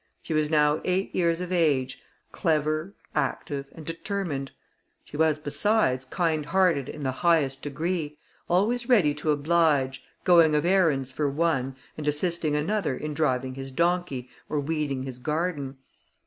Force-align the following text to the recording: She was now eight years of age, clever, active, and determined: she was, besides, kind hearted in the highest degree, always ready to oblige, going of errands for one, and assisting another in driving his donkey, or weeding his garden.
She 0.23 0.33
was 0.33 0.49
now 0.49 0.81
eight 0.83 1.13
years 1.13 1.41
of 1.41 1.51
age, 1.51 2.01
clever, 2.31 2.95
active, 3.13 3.69
and 3.71 3.85
determined: 3.85 4.49
she 5.03 5.15
was, 5.15 5.37
besides, 5.37 6.05
kind 6.05 6.47
hearted 6.47 6.89
in 6.89 7.03
the 7.03 7.11
highest 7.21 7.61
degree, 7.61 8.17
always 8.49 8.89
ready 8.89 9.13
to 9.13 9.29
oblige, 9.29 10.03
going 10.23 10.55
of 10.55 10.65
errands 10.65 11.11
for 11.11 11.29
one, 11.29 11.75
and 11.99 12.07
assisting 12.07 12.55
another 12.55 12.97
in 12.97 13.13
driving 13.13 13.53
his 13.53 13.69
donkey, 13.71 14.27
or 14.49 14.59
weeding 14.59 15.03
his 15.03 15.19
garden. 15.19 15.77